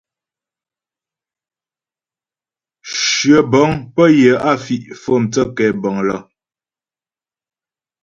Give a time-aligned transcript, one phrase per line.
[3.03, 6.17] Shyə bə̀ŋ pə́ yə á fi' fə̀'ə mthə́ kɛ̌bəŋ lə.